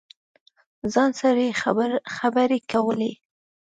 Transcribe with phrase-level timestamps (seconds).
[0.93, 1.53] ځان سره یې
[2.15, 3.11] خبرې کولې.